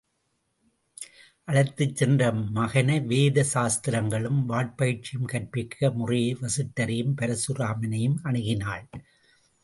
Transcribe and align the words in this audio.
அழைத்துச் 1.47 1.95
சென்ற 1.95 2.31
மகனைவேத 2.55 3.43
சாத்திரங்களும் 3.53 4.39
வாட்பயிற்சியும் 4.49 5.27
கற்பிக்க 5.27 5.91
முறையே 5.91 6.31
வசிட்டரையும் 6.33 7.13
பரசுராமனையும் 7.21 8.17
அணுகினாள். 8.23 8.83